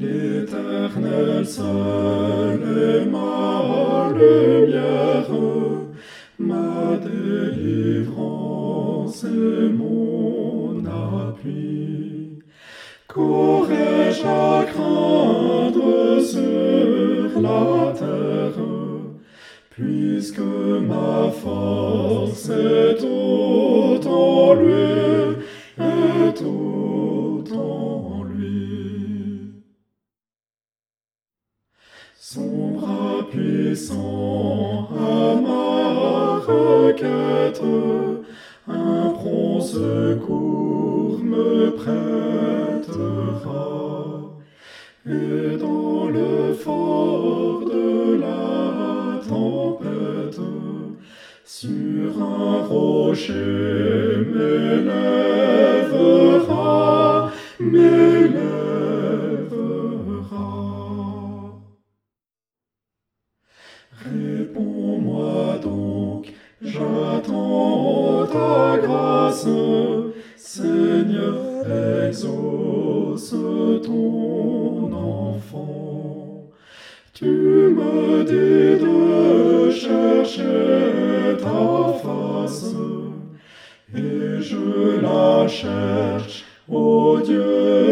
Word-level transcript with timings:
L'Éternel 0.00 1.46
seul 1.46 2.62
est 2.62 3.04
ma 3.04 4.08
lumière, 4.16 5.30
ma 6.38 6.96
délivrance 6.96 8.42
et 9.24 9.68
mon 9.68 10.84
appui. 10.86 12.38
Qu'aurais-je 13.06 14.24
à 14.26 14.64
craindre 14.72 16.20
sur 16.22 17.40
la 17.40 17.92
terre, 17.92 18.60
puisque 19.70 20.38
ma 20.38 21.30
force 21.30 22.48
est 22.48 22.96
tout 22.98 24.00
en 24.08 24.54
lui, 24.54 25.01
Son 32.24 32.78
bras 32.78 33.26
puissant 33.32 34.88
à 34.96 35.34
ma 35.34 36.38
requête, 36.38 37.60
un 38.68 39.10
prompt 39.10 39.60
secours 39.60 41.18
me 41.18 41.70
prêtera. 41.70 42.92
Et 45.04 45.56
dans 45.58 46.06
le 46.10 46.54
fort 46.54 47.64
de 47.64 48.14
la 48.20 49.18
tempête, 49.28 50.40
sur 51.44 52.22
un 52.22 52.64
rocher 52.66 54.18
m'élèvera, 54.32 55.31
Réponds-moi 64.00 65.58
donc, 65.62 66.32
j'attends 66.60 68.26
ta 68.26 68.78
grâce, 68.78 69.46
Seigneur, 70.36 71.36
exauce 72.08 73.34
ton 73.84 74.92
enfant. 74.92 76.50
Tu 77.14 77.26
me 77.26 78.24
dis 78.24 78.82
de 78.82 79.70
chercher 79.70 81.36
ta 81.38 81.92
face, 82.02 82.74
et 83.94 84.40
je 84.40 85.00
la 85.00 85.46
cherche, 85.46 86.44
ô 86.68 87.20
Dieu 87.24 87.91